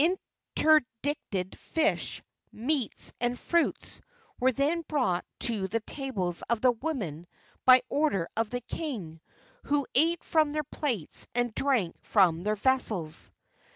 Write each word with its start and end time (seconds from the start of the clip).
Interdicted 0.57 1.59
fish, 1.59 2.23
meats 2.51 3.13
and 3.19 3.37
fruits 3.37 4.01
were 4.39 4.51
then 4.51 4.81
brought 4.87 5.23
to 5.41 5.67
the 5.67 5.79
tables 5.81 6.41
of 6.49 6.59
the 6.59 6.71
women 6.71 7.27
by 7.65 7.83
order 7.87 8.27
of 8.35 8.49
the 8.49 8.61
king, 8.61 9.21
who 9.65 9.85
ate 9.93 10.23
from 10.23 10.53
their 10.53 10.63
plates 10.63 11.27
and 11.35 11.53
drank 11.53 11.95
from 12.03 12.41
their 12.41 12.55
vessels. 12.55 13.29